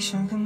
[0.00, 0.39] 아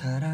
[0.00, 0.31] 하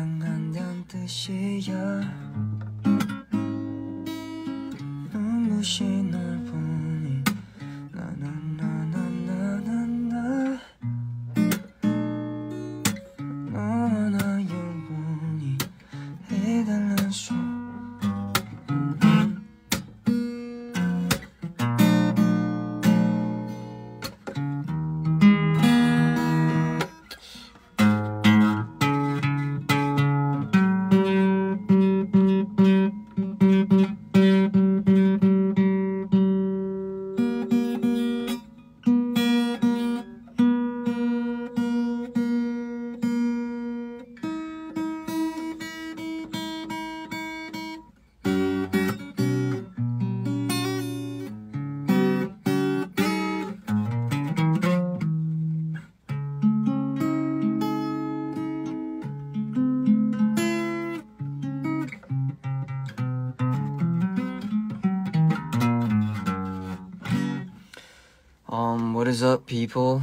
[69.17, 70.01] is up, people?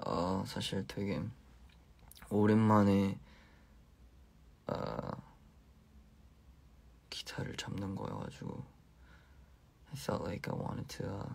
[0.00, 1.22] 어, 사실 되게
[2.28, 3.20] 오랜만에
[4.66, 5.10] 어,
[7.08, 8.64] 기타를 잡는 거여가지고
[9.92, 11.32] I felt like I wanted to uh,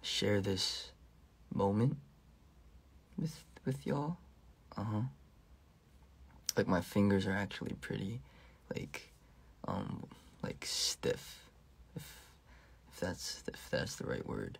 [0.00, 0.92] share this
[1.52, 1.96] moment
[3.18, 4.18] with with y'all.
[4.76, 5.02] Uh huh.
[6.56, 8.20] Like my fingers are actually pretty,
[8.74, 9.10] like,
[9.66, 10.04] um,
[10.42, 11.45] like stiff.
[12.97, 14.57] if that's if that's the right word.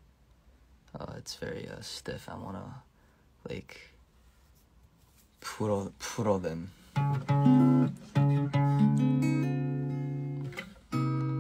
[0.94, 2.30] Uh, it's very uh, stiff.
[2.30, 2.84] I wanna
[3.50, 3.96] like
[5.42, 6.70] put all put all them.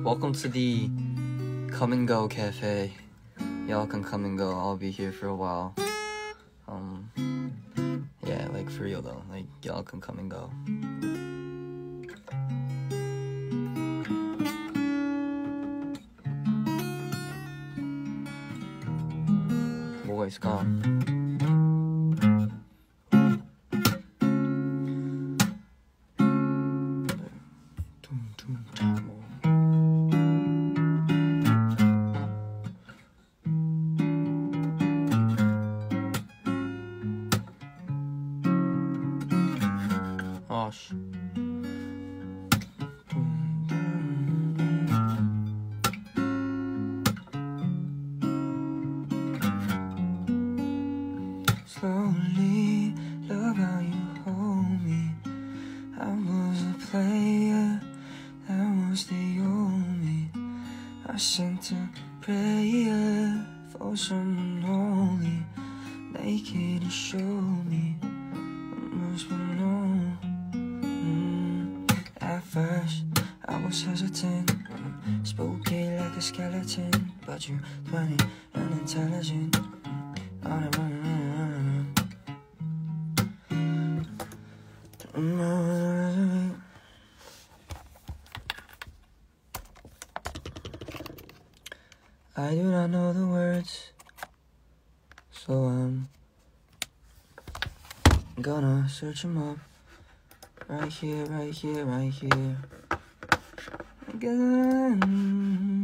[0.03, 0.89] Welcome to the
[1.71, 2.93] come and go cafe.
[3.67, 4.49] Y'all can come and go.
[4.49, 5.75] I'll be here for a while.
[6.67, 7.11] Um,
[8.25, 9.21] yeah, like for real though.
[9.29, 10.49] Like y'all can come and go.
[20.27, 20.96] ないですか？
[64.63, 65.45] Holy.
[66.13, 69.35] Naked and show me must be.
[70.53, 71.89] Mm,
[72.21, 73.03] At first,
[73.45, 74.51] I was hesitant,
[75.23, 77.11] spooky like a skeleton.
[77.25, 77.59] But you,
[77.89, 78.17] 20
[78.55, 79.57] and intelligent.
[80.43, 80.96] And on on
[99.21, 99.57] them up.
[100.67, 102.57] Right here, right here, right here.
[104.13, 105.76] Again.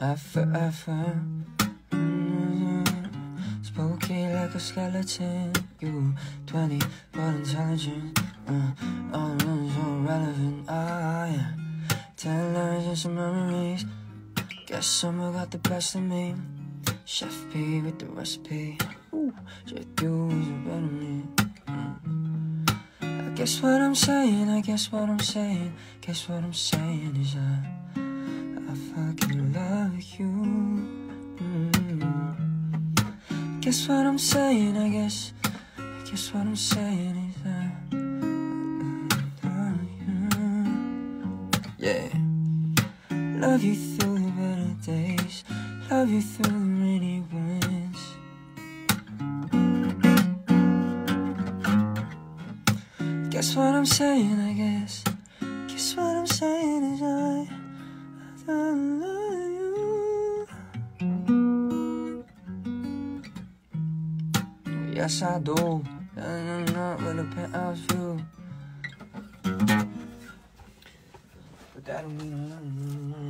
[0.00, 1.20] Forever
[3.60, 5.52] Spooky like a skeleton.
[5.78, 6.14] You
[6.46, 6.80] 20
[7.12, 8.18] but intelligent.
[8.48, 8.72] Uh,
[9.12, 10.64] All so relevant.
[10.68, 11.52] Ah yeah.
[12.16, 13.84] Ten lines and some memories.
[14.66, 16.34] Guess someone got the best of me.
[17.04, 18.78] Chef P with the recipe.
[19.12, 19.34] Ooh,
[19.66, 21.24] just you is better me.
[21.68, 22.70] Mm.
[23.02, 25.74] I guess what I'm saying, I guess what I'm saying.
[26.00, 27.69] Guess what I'm saying is I I
[28.94, 30.30] fucking love you.
[31.36, 32.00] Mm.
[33.60, 34.76] Guess what I'm saying?
[34.76, 35.32] I guess.
[35.78, 37.72] I guess what I'm saying is that.
[39.44, 40.18] I love you.
[41.78, 42.08] Yeah.
[43.46, 45.44] Love you through the better days.
[45.90, 48.02] Love you through the rainy winds.
[53.30, 54.29] Guess what I'm saying?
[65.00, 65.82] Yes, I do.
[66.14, 68.20] And I'm not with a penthouse view.
[71.72, 72.52] But that don't mean.
[72.52, 73.29] Uh,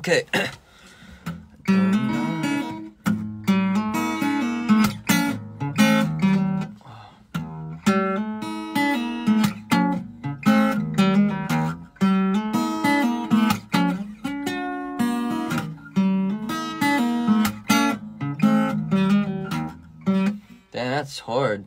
[0.00, 0.24] Okay.
[20.72, 21.66] That's hard.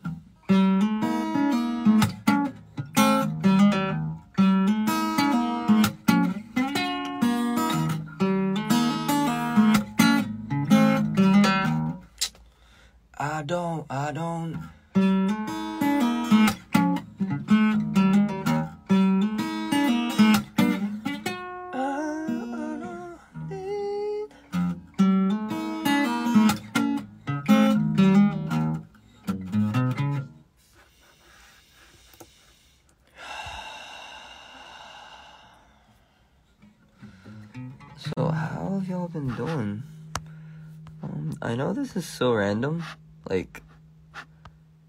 [41.04, 42.84] Um, I know this is so random,
[43.30, 43.62] like,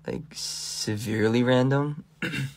[0.07, 2.05] like severely random.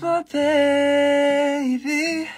[0.00, 2.31] my baby.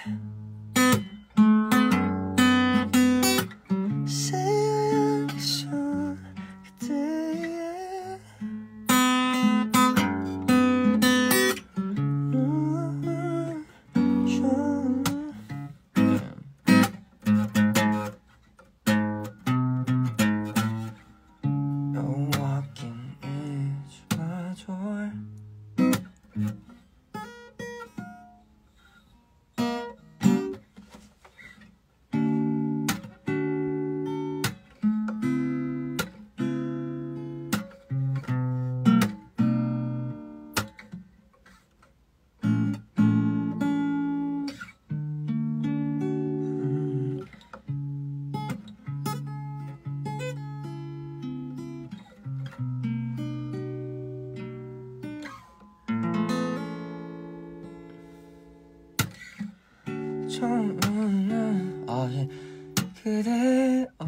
[63.02, 64.06] 그대 어.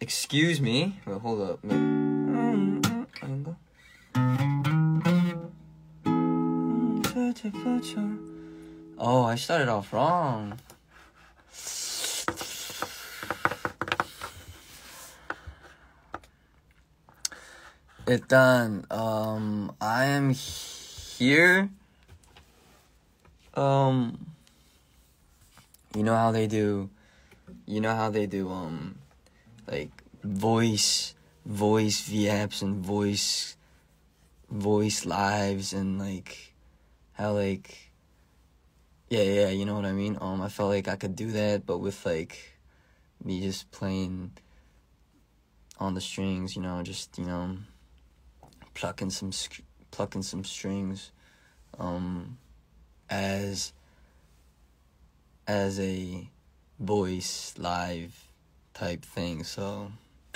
[0.00, 0.98] Excuse me.
[1.06, 1.60] Wait, hold up.
[1.62, 1.76] Wait.
[1.76, 3.56] 음, 음, 아닌가?
[6.06, 8.00] 음, 살짝 빠져.
[8.96, 10.56] Oh, I started off wrong.
[18.06, 21.70] 일단 um I am here
[23.54, 24.27] um
[25.95, 26.89] you know how they do
[27.65, 28.95] you know how they do um
[29.67, 29.91] like
[30.23, 31.15] voice
[31.45, 33.57] voice VApps and voice
[34.49, 36.53] voice lives and like
[37.13, 37.91] how like
[39.09, 40.17] yeah yeah you know what I mean?
[40.21, 42.59] Um I felt like I could do that but with like
[43.23, 44.31] me just playing
[45.79, 47.57] on the strings you know just you know
[48.73, 49.31] plucking some
[49.91, 51.11] plucking some strings
[51.79, 52.37] um
[53.09, 53.73] as
[55.49, 56.29] as a
[56.79, 58.27] voice live
[58.75, 59.91] type thing so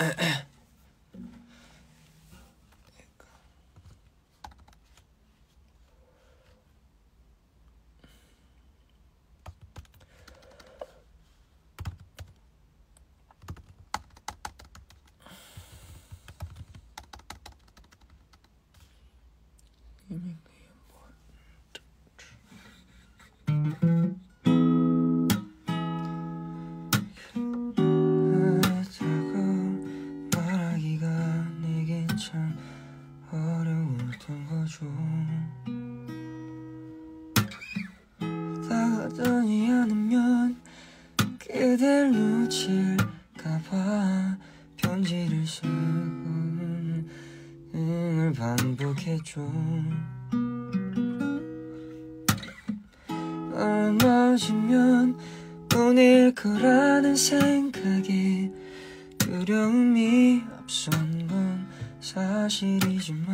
[60.56, 61.66] 앞선 건
[62.00, 63.24] 사실이지만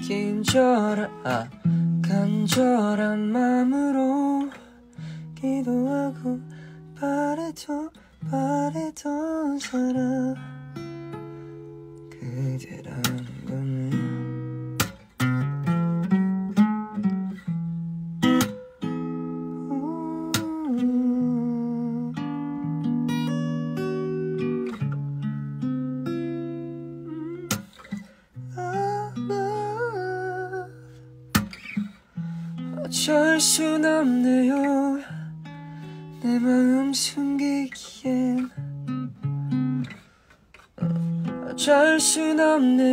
[0.00, 1.48] 긴절한 아,
[2.02, 4.50] 간절한 마음으로
[5.34, 6.40] 기도하고
[6.98, 7.90] 바래던
[8.30, 10.34] 바래던 사람
[12.10, 13.00] 그대라
[42.12, 42.89] 去那年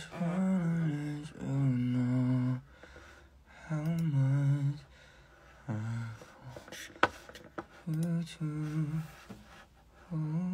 [0.00, 1.48] just wanna let you
[1.92, 2.60] know
[3.68, 4.80] how much
[5.68, 5.72] I
[7.86, 9.02] want you to
[10.08, 10.49] hold.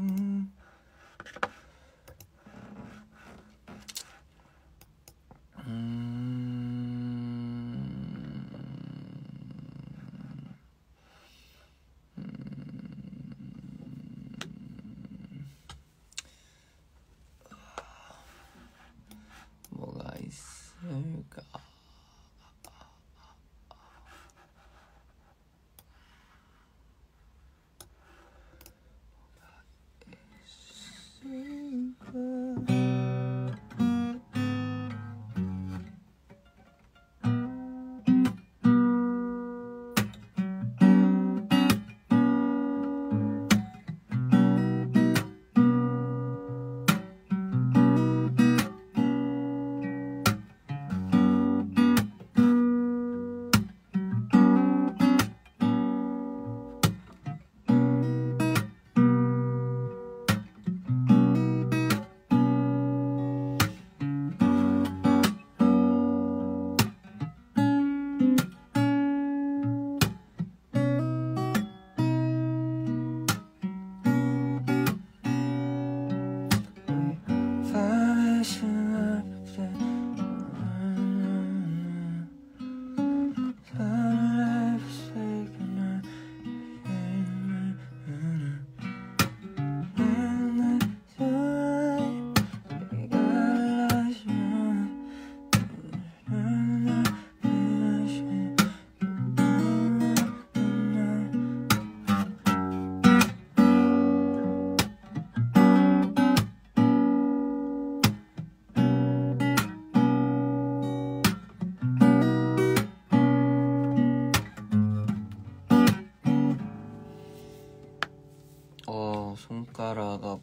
[119.87, 120.39] からが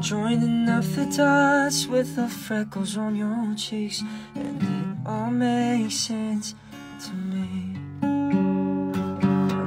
[0.00, 4.02] joining up the dots with the freckles on your cheeks,
[4.34, 6.54] and it all makes sense
[7.04, 7.76] to me.
[8.02, 8.06] I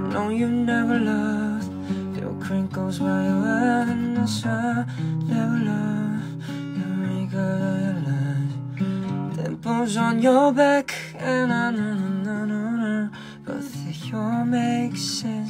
[0.09, 1.69] know you've never loved
[2.17, 4.87] your crinkles while you're wearing the sun.
[5.27, 6.43] Never loved
[6.79, 9.35] your wrinkle of your life.
[9.35, 13.09] Dimples on your back, and I know, know, know, know,
[13.45, 15.42] but they all make sense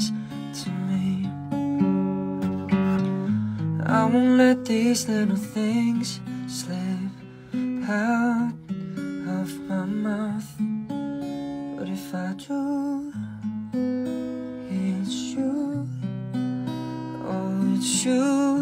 [3.94, 7.12] I won't let these little things slip
[7.88, 10.50] out of my mouth,
[11.78, 13.14] but if I do,
[14.68, 15.88] it's you.
[17.24, 18.53] Oh, it's you.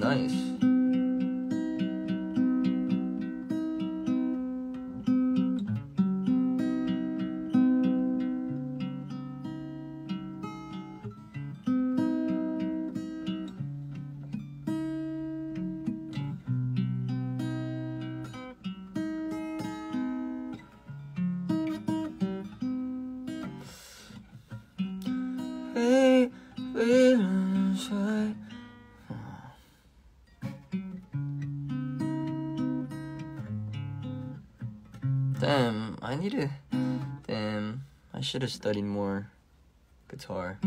[0.00, 0.49] Nice.
[36.10, 36.50] I need to.
[37.28, 39.30] Damn, I should have studied more
[40.10, 40.58] guitar.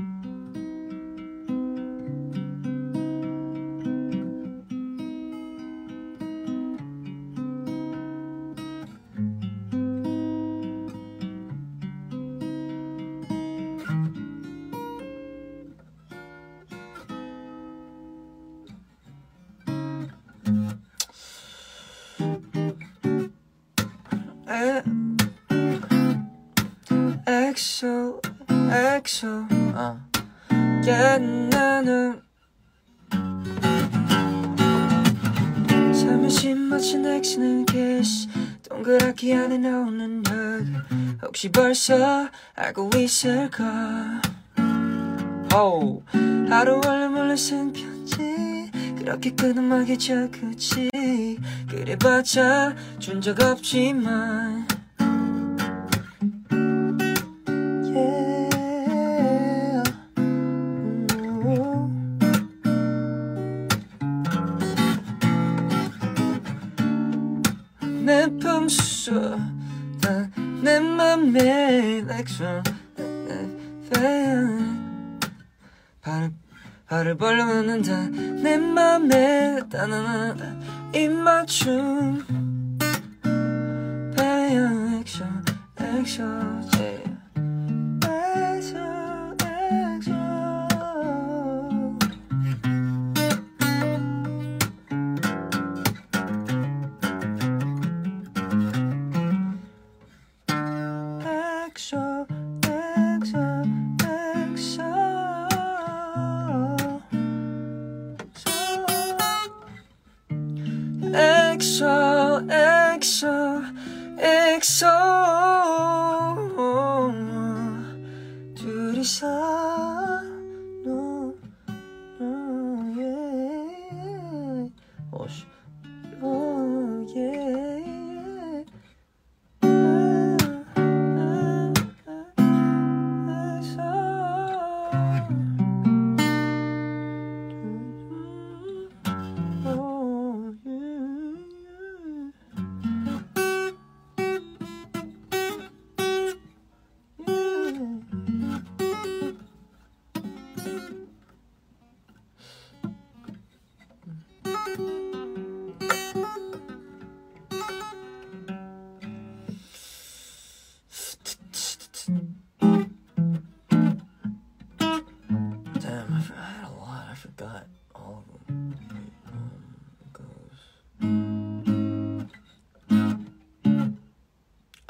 [41.86, 44.22] 벌써 알고 있을까
[45.54, 46.02] 오,
[46.50, 48.72] 하루 원래 몰래 쓴 편지.
[48.98, 50.90] 그렇게 끊음하게 적었지
[51.70, 54.66] 그래봤자 준 적 없지만
[79.88, 80.43] na na na.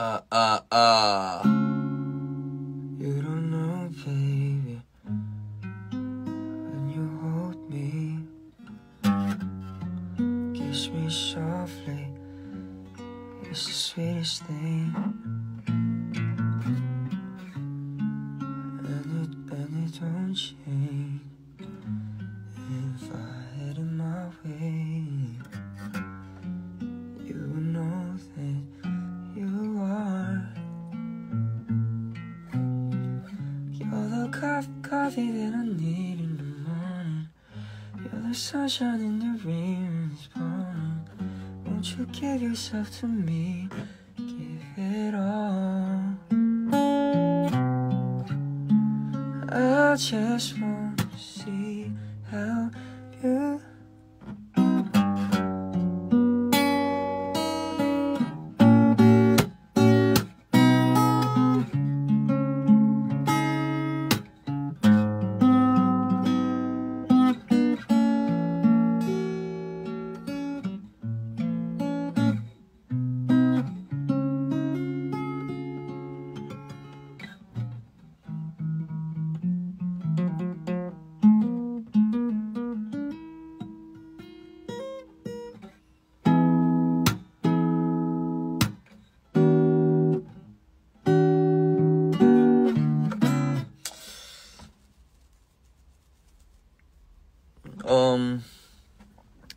[0.04, 1.42] Uh, uh, uh.
[3.00, 4.82] You don't know, baby.
[5.94, 8.20] When you hold me,
[10.60, 12.10] kiss me softly.
[13.44, 15.23] It's the sweetest thing.
[38.74, 41.08] Sunshine in the rain it's pouring
[41.64, 43.63] Won't you give yourself to me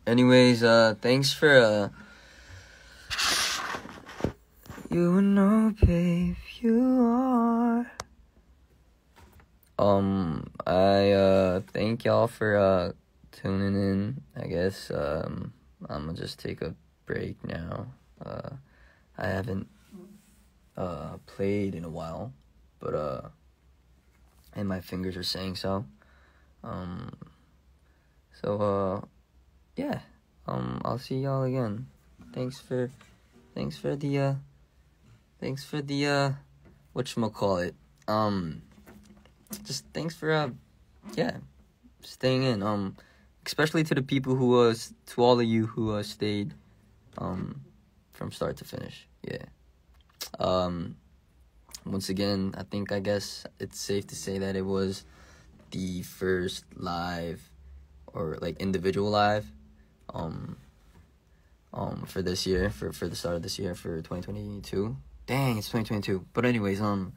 [0.07, 1.89] anyways, uh, thanks for uh.
[4.89, 7.91] You know, babe, you are.
[9.77, 12.93] Um, I uh thank y'all for uh
[13.31, 14.21] tuning in.
[14.35, 15.53] I guess um
[15.87, 16.73] I'm gonna just take a
[17.05, 17.87] break now.
[18.25, 18.51] Uh,
[19.17, 19.67] I haven't
[20.77, 22.33] uh played in a while,
[22.79, 23.21] but uh,
[24.53, 25.85] and my fingers are saying so.
[26.63, 27.13] Um,
[28.41, 28.57] so
[29.03, 29.05] uh,
[29.77, 29.99] yeah.
[30.45, 31.87] Um, I'll see y'all again.
[32.33, 32.91] Thanks for,
[33.55, 34.33] thanks for the uh,
[35.39, 36.31] thanks for the uh,
[36.95, 37.75] it.
[38.07, 38.61] Um
[39.63, 40.49] just thanks for uh
[41.15, 41.37] yeah
[42.01, 42.95] staying in um
[43.45, 44.73] especially to the people who uh
[45.05, 46.53] to all of you who uh stayed
[47.17, 47.61] um
[48.13, 49.45] from start to finish yeah
[50.39, 50.95] um
[51.85, 55.05] once again i think i guess it's safe to say that it was
[55.71, 57.41] the first live
[58.13, 59.45] or like individual live
[60.13, 60.57] um
[61.73, 65.67] um for this year for for the start of this year for 2022 dang it's
[65.67, 67.13] 2022 but anyways um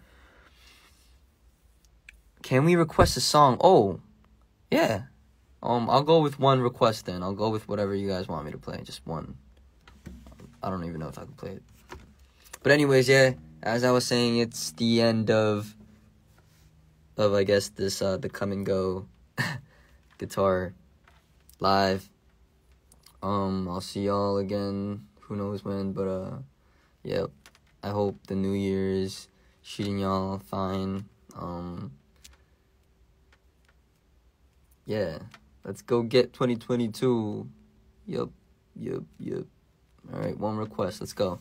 [2.42, 3.59] can we request a song?
[3.61, 4.00] Oh,
[4.70, 5.03] yeah.
[5.62, 7.22] Um, I'll go with one request then.
[7.22, 8.81] I'll go with whatever you guys want me to play.
[8.83, 9.37] Just one.
[10.62, 11.62] I don't even know if I can play it.
[12.62, 13.33] But anyways, yeah.
[13.62, 15.76] As I was saying, it's the end of
[17.18, 19.07] of I guess this uh the come and go
[20.18, 20.72] guitar
[21.59, 22.09] live.
[23.22, 25.06] Um, I'll see y'all again.
[25.22, 25.92] Who knows when?
[25.92, 26.38] But uh,
[27.02, 27.30] yep.
[27.83, 29.28] I hope the new year is
[29.64, 31.06] treating y'all fine.
[31.35, 31.92] Um
[34.85, 35.18] yeah,
[35.64, 37.48] let's go get 2022.
[38.06, 38.30] Yup,
[38.74, 39.44] yup, yup.
[40.12, 41.00] All right, one request.
[41.00, 41.38] Let's go.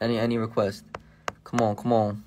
[0.00, 0.84] Any any request?
[1.44, 2.24] Come on, come on.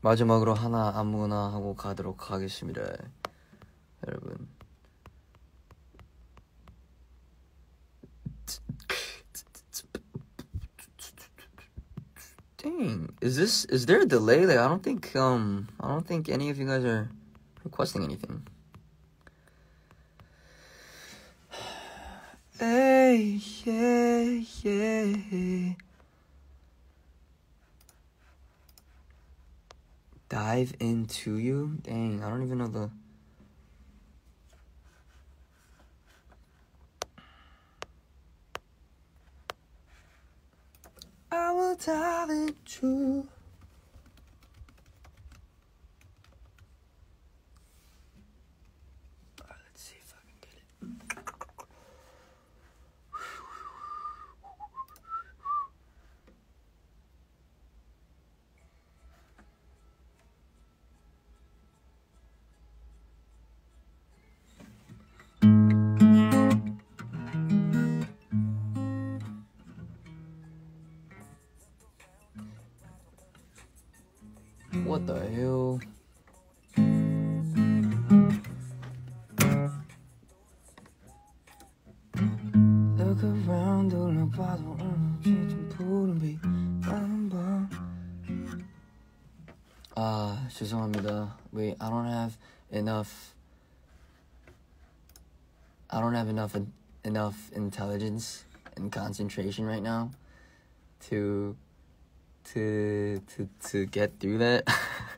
[0.00, 2.82] 마지막으로 하나 아무거나 하고 가도록 하겠습니다.
[4.06, 4.48] 여러분.
[12.56, 14.46] Dang, is this is there a delay?
[14.46, 17.08] Like I don't think um I don't think any of you guys are
[17.64, 18.42] requesting anything.
[22.58, 25.74] Hey, yeah, yeah.
[30.31, 31.77] Dive into you?
[31.81, 32.89] Dang, I don't even know the
[41.29, 43.27] I will dive into.
[75.00, 75.80] What the hell?
[82.98, 87.68] Look around, 둘러봐도 오늘 좀 푸른 빛나는 밤.
[89.94, 91.36] 아 죄송합니다.
[91.52, 92.36] Wait, I don't have
[92.70, 93.34] enough.
[95.88, 96.56] I don't have enough
[97.04, 98.44] enough intelligence
[98.76, 100.10] and concentration right now
[101.08, 101.56] to
[102.52, 104.64] to to to get through that.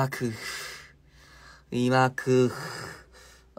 [0.00, 0.32] Ah, 이마크.
[1.70, 2.50] 이마크.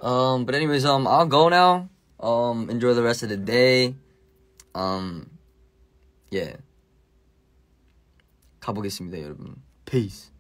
[0.02, 1.90] Um, but anyways, um, I'll go now.
[2.20, 3.94] Um, enjoy the rest of the day.
[4.74, 5.30] Um,
[6.32, 6.58] yeah.
[8.60, 9.62] 가보겠습니다, 여러분.
[9.86, 10.32] Peace.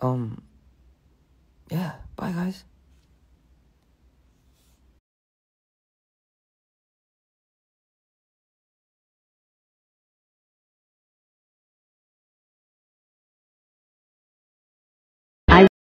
[0.00, 0.42] Um,
[1.70, 1.96] yeah.
[2.14, 2.69] Bye, guys.